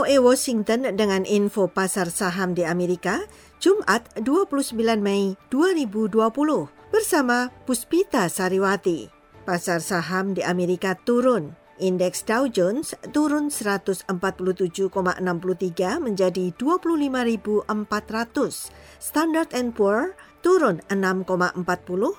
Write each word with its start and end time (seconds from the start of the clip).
VOA 0.00 0.16
Washington 0.16 0.96
dengan 0.96 1.28
info 1.28 1.68
pasar 1.68 2.08
saham 2.08 2.56
di 2.56 2.64
Amerika, 2.64 3.20
Jumat 3.60 4.08
29 4.16 4.72
Mei 4.96 5.36
2020 5.52 6.24
bersama 6.88 7.52
Puspita 7.68 8.24
Sariwati. 8.32 9.12
Pasar 9.44 9.84
saham 9.84 10.32
di 10.32 10.40
Amerika 10.40 10.96
turun. 10.96 11.52
Indeks 11.76 12.24
Dow 12.24 12.48
Jones 12.48 12.96
turun 13.12 13.52
147,63 13.52 14.08
menjadi 16.00 16.48
25.400. 16.56 17.68
Standard 19.04 19.52
Poor 19.76 20.16
turun 20.40 20.80
6,40 20.88 21.60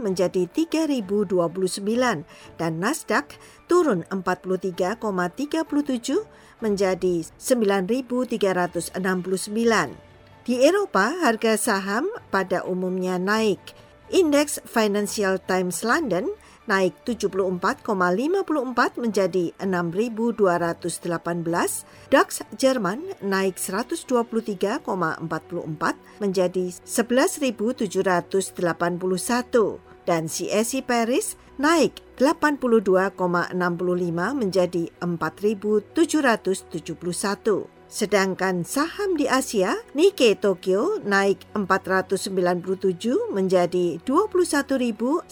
menjadi 0.00 0.48
3029 0.48 2.24
dan 2.60 2.72
Nasdaq 2.80 3.36
turun 3.68 4.04
43,37 4.08 6.24
menjadi 6.62 7.24
9369. 7.36 10.12
Di 10.42 10.58
Eropa, 10.58 11.14
harga 11.22 11.54
saham 11.54 12.10
pada 12.34 12.66
umumnya 12.66 13.14
naik. 13.18 13.60
Indeks 14.12 14.60
Financial 14.68 15.40
Times 15.40 15.80
London 15.86 16.28
naik 16.72 17.04
74,54 17.04 18.96
menjadi 18.96 19.52
6.218, 19.60 21.84
DAX 22.08 22.40
Jerman 22.56 23.12
naik 23.20 23.60
123,44 23.60 24.80
menjadi 26.24 26.72
11.781 26.72 27.84
dan 30.08 30.24
CSI 30.26 30.82
Paris 30.82 31.38
naik 31.60 32.00
82,65 32.16 33.52
menjadi 34.32 34.88
4.771. 34.96 37.81
Sedangkan 37.92 38.64
saham 38.64 39.20
di 39.20 39.28
Asia, 39.28 39.76
Nikkei 39.92 40.32
Tokyo 40.32 40.96
naik 41.04 41.44
497 41.52 42.32
menjadi 43.28 44.00
21.916 44.08 45.28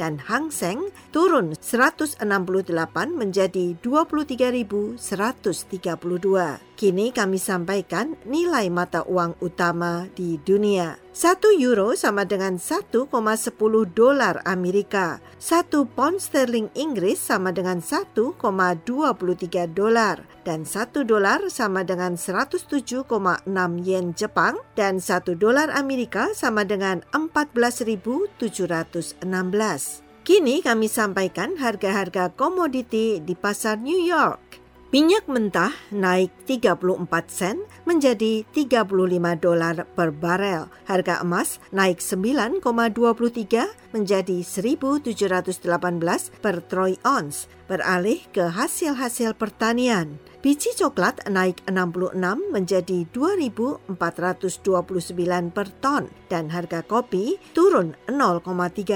dan 0.00 0.16
Hang 0.16 0.48
Seng 0.48 0.88
turun 1.12 1.52
168 1.52 2.24
menjadi 3.12 3.76
23.132. 3.84 4.96
Kini 6.72 7.12
kami 7.12 7.36
sampaikan 7.36 8.16
nilai 8.24 8.72
mata 8.72 9.04
uang 9.04 9.36
utama 9.44 10.08
di 10.16 10.40
dunia. 10.40 11.01
1 11.12 11.60
euro 11.60 11.92
sama 11.92 12.24
dengan 12.24 12.56
1,10 12.56 13.12
dolar 13.92 14.40
Amerika. 14.48 15.20
1 15.36 15.68
pound 15.92 16.16
sterling 16.16 16.72
Inggris 16.72 17.20
sama 17.20 17.52
dengan 17.52 17.84
1,23 17.84 18.40
dolar. 19.76 20.24
Dan 20.40 20.64
1 20.64 21.04
dolar 21.04 21.52
sama 21.52 21.84
dengan 21.84 22.16
107,6 22.16 23.44
yen 23.84 24.16
Jepang. 24.16 24.56
Dan 24.72 25.04
1 25.04 25.36
dolar 25.36 25.68
Amerika 25.76 26.32
sama 26.32 26.64
dengan 26.64 27.04
14.716. 27.12 29.20
Kini 30.24 30.64
kami 30.64 30.88
sampaikan 30.88 31.60
harga-harga 31.60 32.32
komoditi 32.32 33.20
di 33.20 33.36
pasar 33.36 33.76
New 33.76 34.00
York. 34.00 34.61
Minyak 34.92 35.24
mentah 35.24 35.72
naik 35.88 36.28
34 36.44 37.08
sen 37.32 37.64
menjadi 37.88 38.44
35 38.52 38.92
dolar 39.40 39.88
per 39.96 40.12
barel. 40.12 40.68
Harga 40.84 41.24
emas 41.24 41.64
naik 41.72 42.04
9,23 42.04 42.60
menjadi 43.96 44.44
1718 44.44 45.16
per 46.44 46.60
troy 46.68 47.00
ounce. 47.08 47.48
Beralih 47.72 48.20
ke 48.36 48.52
hasil-hasil 48.52 49.32
pertanian. 49.40 50.20
Biji 50.44 50.76
coklat 50.76 51.24
naik 51.24 51.64
66 51.64 52.52
menjadi 52.52 53.08
2.429 53.16 53.96
per 55.56 55.72
ton 55.80 56.12
dan 56.28 56.52
harga 56.52 56.84
kopi 56.84 57.40
turun 57.56 57.96
0,3 58.12 58.44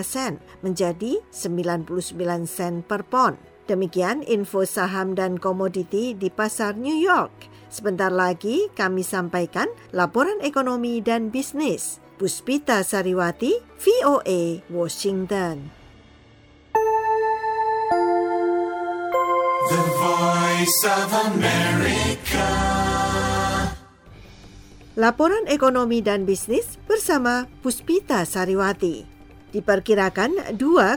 sen 0.00 0.40
menjadi 0.64 1.20
99 1.28 2.48
sen 2.48 2.80
per 2.80 3.04
pon. 3.04 3.51
Demikian 3.70 4.26
info 4.26 4.66
saham 4.66 5.14
dan 5.14 5.38
komoditi 5.38 6.18
di 6.18 6.34
pasar 6.34 6.74
New 6.74 6.98
York. 6.98 7.30
Sebentar 7.70 8.10
lagi 8.10 8.66
kami 8.74 9.06
sampaikan 9.06 9.70
laporan 9.94 10.42
ekonomi 10.42 10.98
dan 10.98 11.30
bisnis. 11.30 12.02
Puspita 12.18 12.82
Sariwati, 12.82 13.62
VOA, 13.78 14.62
Washington. 14.70 15.70
The 19.70 19.82
Voice 19.98 20.80
of 20.86 21.10
America. 21.32 22.48
Laporan 24.98 25.48
ekonomi 25.48 26.04
dan 26.04 26.28
bisnis 26.28 26.76
bersama 26.84 27.48
Puspita 27.64 28.28
Sariwati. 28.28 29.11
Diperkirakan 29.52 30.56
2,1 30.56 30.96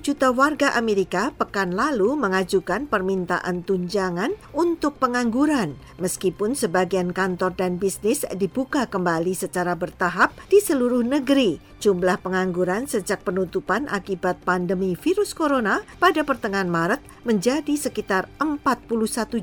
juta 0.00 0.32
warga 0.32 0.72
Amerika 0.80 1.28
pekan 1.36 1.76
lalu 1.76 2.16
mengajukan 2.16 2.88
permintaan 2.88 3.68
tunjangan 3.68 4.32
untuk 4.56 4.96
pengangguran, 4.96 5.76
meskipun 6.00 6.56
sebagian 6.56 7.12
kantor 7.12 7.52
dan 7.52 7.76
bisnis 7.76 8.24
dibuka 8.32 8.88
kembali 8.88 9.36
secara 9.36 9.76
bertahap 9.76 10.32
di 10.48 10.64
seluruh 10.64 11.04
negeri. 11.04 11.60
Jumlah 11.76 12.16
pengangguran 12.24 12.88
sejak 12.88 13.20
penutupan 13.28 13.92
akibat 13.92 14.40
pandemi 14.40 14.96
virus 14.96 15.36
corona 15.36 15.84
pada 16.00 16.24
pertengahan 16.24 16.72
Maret 16.72 17.04
menjadi 17.28 17.76
sekitar 17.76 18.32
41 18.40 18.88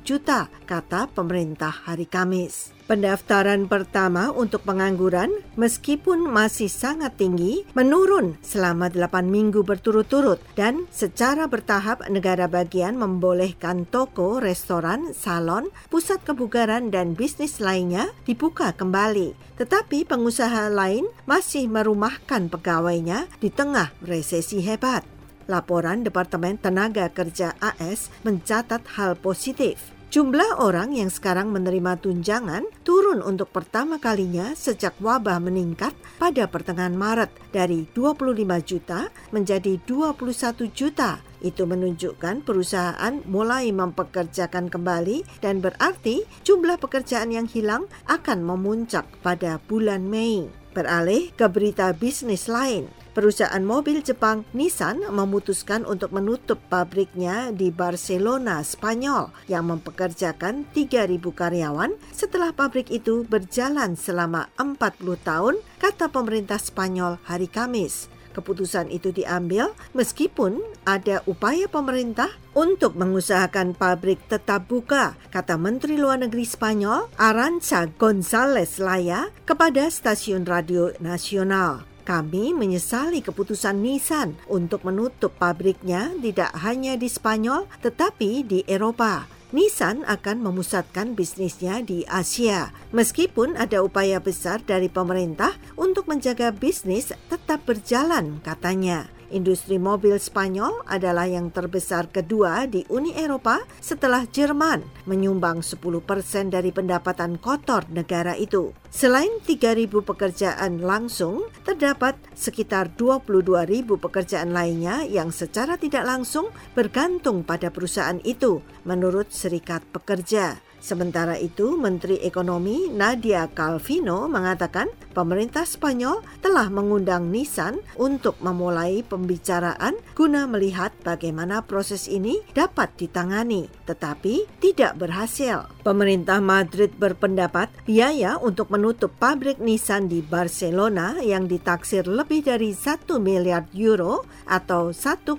juta, 0.02 0.50
kata 0.66 1.06
pemerintah 1.14 1.86
hari 1.86 2.10
Kamis. 2.10 2.74
Pendaftaran 2.84 3.72
pertama 3.72 4.36
untuk 4.36 4.68
pengangguran 4.68 5.32
meskipun 5.56 6.28
masih 6.28 6.68
sangat 6.68 7.16
tinggi 7.16 7.64
menurun 7.72 8.36
selama 8.44 8.92
8 8.92 9.24
minggu 9.24 9.64
berturut-turut 9.64 10.44
dan 10.60 10.84
secara 10.92 11.48
bertahap 11.48 12.04
negara 12.12 12.52
bagian 12.52 13.00
membolehkan 13.00 13.88
toko, 13.88 14.44
restoran, 14.44 15.16
salon, 15.16 15.72
pusat 15.88 16.28
kebugaran 16.28 16.92
dan 16.92 17.16
bisnis 17.16 17.64
lainnya 17.64 18.12
dibuka 18.28 18.76
kembali. 18.76 19.32
Tetapi 19.56 20.04
pengusaha 20.04 20.68
lain 20.68 21.08
masih 21.24 21.72
merumahkan 21.72 22.52
pegawainya 22.52 23.32
di 23.40 23.48
tengah 23.48 23.96
resesi 24.04 24.60
hebat. 24.60 25.08
Laporan 25.48 26.04
Departemen 26.04 26.60
Tenaga 26.60 27.08
Kerja 27.12 27.56
AS 27.64 28.12
mencatat 28.28 28.84
hal 29.00 29.16
positif. 29.16 29.93
Jumlah 30.14 30.62
orang 30.62 30.94
yang 30.94 31.10
sekarang 31.10 31.50
menerima 31.50 31.98
tunjangan 31.98 32.70
turun 32.86 33.26
untuk 33.26 33.50
pertama 33.50 33.98
kalinya 33.98 34.54
sejak 34.54 34.94
wabah 35.02 35.42
meningkat 35.42 35.90
pada 36.22 36.46
pertengahan 36.46 36.94
Maret 36.94 37.34
dari 37.50 37.90
25 37.98 38.38
juta 38.62 39.10
menjadi 39.34 39.74
21 39.90 40.70
juta. 40.70 41.18
Itu 41.42 41.66
menunjukkan 41.66 42.46
perusahaan 42.46 43.26
mulai 43.26 43.74
mempekerjakan 43.74 44.70
kembali 44.70 45.42
dan 45.42 45.66
berarti 45.66 46.30
jumlah 46.46 46.78
pekerjaan 46.78 47.34
yang 47.34 47.50
hilang 47.50 47.90
akan 48.06 48.46
memuncak 48.46 49.10
pada 49.26 49.58
bulan 49.66 50.06
Mei. 50.06 50.46
Beralih 50.78 51.34
ke 51.34 51.50
berita 51.50 51.90
bisnis 51.90 52.46
lain. 52.46 52.86
Perusahaan 53.14 53.62
mobil 53.62 54.02
Jepang 54.02 54.42
Nissan 54.58 55.06
memutuskan 55.14 55.86
untuk 55.86 56.10
menutup 56.18 56.58
pabriknya 56.66 57.54
di 57.54 57.70
Barcelona, 57.70 58.66
Spanyol 58.66 59.30
yang 59.46 59.70
mempekerjakan 59.70 60.66
3.000 60.74 61.22
karyawan 61.22 61.94
setelah 62.10 62.50
pabrik 62.58 62.90
itu 62.90 63.22
berjalan 63.30 63.94
selama 63.94 64.50
40 64.58 64.98
tahun, 65.22 65.62
kata 65.78 66.10
pemerintah 66.10 66.58
Spanyol 66.58 67.22
hari 67.30 67.46
Kamis. 67.46 68.10
Keputusan 68.34 68.90
itu 68.90 69.14
diambil 69.14 69.78
meskipun 69.94 70.58
ada 70.82 71.22
upaya 71.30 71.70
pemerintah 71.70 72.34
untuk 72.58 72.98
mengusahakan 72.98 73.78
pabrik 73.78 74.26
tetap 74.26 74.66
buka, 74.66 75.14
kata 75.30 75.54
Menteri 75.54 76.02
Luar 76.02 76.18
Negeri 76.18 76.50
Spanyol 76.50 77.14
Arancha 77.22 77.86
González 77.94 78.82
Laya 78.82 79.30
kepada 79.46 79.86
stasiun 79.86 80.50
radio 80.50 80.90
nasional. 80.98 81.93
Kami 82.04 82.52
menyesali 82.52 83.24
keputusan 83.24 83.80
Nissan 83.80 84.36
untuk 84.52 84.84
menutup 84.84 85.32
pabriknya 85.40 86.12
tidak 86.20 86.52
hanya 86.60 87.00
di 87.00 87.08
Spanyol 87.08 87.64
tetapi 87.80 88.44
di 88.44 88.60
Eropa. 88.68 89.24
Nissan 89.54 90.04
akan 90.04 90.44
memusatkan 90.44 91.14
bisnisnya 91.14 91.80
di 91.86 92.04
Asia. 92.10 92.74
Meskipun 92.90 93.54
ada 93.56 93.86
upaya 93.86 94.18
besar 94.18 94.60
dari 94.66 94.90
pemerintah 94.90 95.54
untuk 95.78 96.10
menjaga 96.10 96.50
bisnis 96.50 97.14
tetap 97.30 97.62
berjalan, 97.64 98.42
katanya. 98.42 99.08
Industri 99.34 99.82
mobil 99.82 100.22
Spanyol 100.22 100.86
adalah 100.86 101.26
yang 101.26 101.50
terbesar 101.50 102.14
kedua 102.14 102.70
di 102.70 102.86
Uni 102.94 103.18
Eropa 103.18 103.66
setelah 103.82 104.30
Jerman, 104.30 104.86
menyumbang 105.10 105.66
10% 105.66 106.54
dari 106.54 106.70
pendapatan 106.70 107.42
kotor 107.42 107.90
negara 107.90 108.38
itu. 108.38 108.78
Selain 108.94 109.42
3.000 109.42 109.90
pekerjaan 110.06 110.86
langsung, 110.86 111.50
terdapat 111.66 112.14
sekitar 112.38 112.94
22.000 112.94 113.90
pekerjaan 113.98 114.54
lainnya 114.54 115.02
yang 115.10 115.34
secara 115.34 115.82
tidak 115.82 116.06
langsung 116.06 116.54
bergantung 116.78 117.42
pada 117.42 117.74
perusahaan 117.74 118.22
itu, 118.22 118.62
menurut 118.86 119.34
Serikat 119.34 119.82
Pekerja. 119.90 120.73
Sementara 120.84 121.40
itu, 121.40 121.80
Menteri 121.80 122.20
Ekonomi 122.28 122.92
Nadia 122.92 123.48
Calvino 123.48 124.28
mengatakan 124.28 124.92
pemerintah 125.16 125.64
Spanyol 125.64 126.20
telah 126.44 126.68
mengundang 126.68 127.32
Nissan 127.32 127.80
untuk 127.96 128.36
memulai 128.44 129.00
pembicaraan 129.08 129.96
guna 130.12 130.44
melihat 130.44 130.92
bagaimana 131.08 131.64
proses 131.64 132.12
ini 132.12 132.44
dapat 132.52 132.92
ditangani, 133.00 133.72
tetapi 133.88 134.44
tidak 134.60 135.00
berhasil. 135.00 135.72
Pemerintah 135.88 136.44
Madrid 136.44 136.92
berpendapat 137.00 137.72
biaya 137.88 138.36
untuk 138.36 138.68
menutup 138.68 139.16
pabrik 139.16 139.64
Nissan 139.64 140.12
di 140.12 140.20
Barcelona 140.20 141.16
yang 141.24 141.48
ditaksir 141.48 142.12
lebih 142.12 142.44
dari 142.44 142.76
1 142.76 143.08
miliar 143.24 143.72
euro 143.72 144.28
atau 144.52 144.92
1,1 144.92 145.32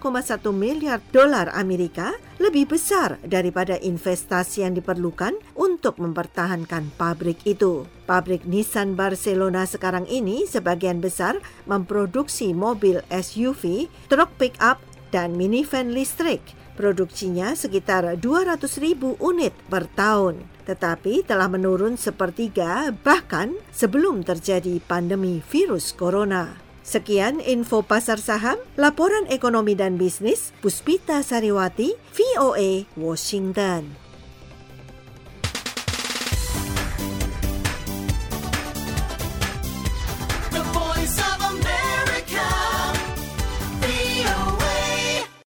miliar 0.57 1.05
dolar 1.13 1.53
Amerika 1.53 2.17
lebih 2.43 2.75
besar 2.75 3.19
daripada 3.23 3.79
investasi 3.79 4.67
yang 4.67 4.75
diperlukan 4.75 5.39
untuk 5.55 6.03
mempertahankan 6.03 6.91
pabrik 6.99 7.43
itu. 7.47 7.87
Pabrik 8.05 8.45
Nissan 8.45 8.99
Barcelona 8.99 9.65
sekarang 9.65 10.05
ini 10.11 10.45
sebagian 10.45 10.99
besar 10.99 11.39
memproduksi 11.65 12.53
mobil 12.53 13.01
SUV, 13.09 13.87
truk 14.11 14.31
pick-up, 14.37 14.83
dan 15.15 15.39
minivan 15.39 15.95
listrik. 15.95 16.43
Produksinya 16.75 17.55
sekitar 17.55 18.19
200 18.19 18.67
ribu 18.83 19.15
unit 19.23 19.55
per 19.71 19.87
tahun, 19.95 20.43
tetapi 20.67 21.23
telah 21.23 21.47
menurun 21.47 21.95
sepertiga 21.95 22.91
bahkan 23.07 23.55
sebelum 23.71 24.27
terjadi 24.27 24.83
pandemi 24.83 25.39
virus 25.39 25.95
corona. 25.95 26.59
Sekian 26.85 27.41
info 27.41 27.81
pasar 27.81 28.21
saham, 28.21 28.61
laporan 28.77 29.25
ekonomi 29.33 29.73
dan 29.73 29.97
bisnis, 29.97 30.53
Puspita 30.61 31.25
Sariwati, 31.25 31.97
VOA, 32.13 32.85
Washington. 32.93 34.04